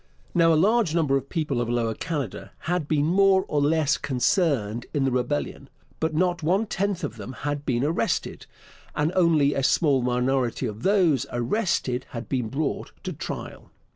[0.33, 3.97] Now, a large number of the people of Lower Canada had been more or less
[3.97, 8.47] concerned in the rebellion, but not one tenth of them had been arrested,
[8.95, 13.69] and only a small minority of those arrested had been brought to trial.